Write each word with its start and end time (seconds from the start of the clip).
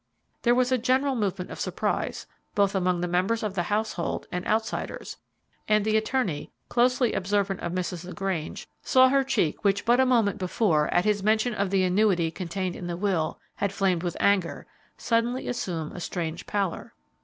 There 0.41 0.55
was 0.55 0.71
a 0.71 0.79
general 0.79 1.13
movement 1.15 1.51
of 1.51 1.59
surprise, 1.59 2.25
both 2.55 2.73
among 2.73 3.01
the 3.01 3.07
members 3.07 3.43
of 3.43 3.53
the 3.53 3.61
household 3.69 4.25
and 4.31 4.43
outsiders; 4.47 5.17
and 5.67 5.85
the 5.85 5.95
attorney, 5.95 6.49
closely 6.69 7.13
observant 7.13 7.59
of 7.59 7.71
Mrs. 7.71 8.05
LaGrange, 8.05 8.67
saw 8.81 9.09
her 9.09 9.23
cheek, 9.23 9.63
which 9.63 9.85
but 9.85 9.99
a 9.99 10.05
moment 10.07 10.39
before, 10.39 10.91
at 10.91 11.05
his 11.05 11.21
mention 11.21 11.53
of 11.53 11.69
the 11.69 11.83
annuity 11.83 12.31
contained 12.31 12.75
in 12.75 12.87
the 12.87 12.97
will, 12.97 13.39
had 13.57 13.71
flamed 13.71 14.01
with 14.01 14.17
anger, 14.19 14.65
suddenly 14.97 15.47
assume 15.47 15.91
a 15.91 15.99
strange 15.99 16.47
pallor. 16.47 16.95